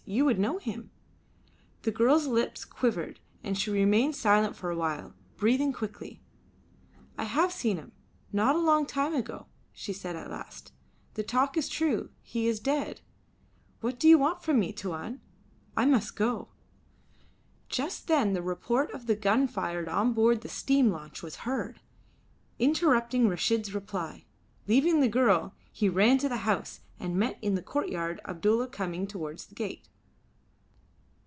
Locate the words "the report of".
18.33-19.05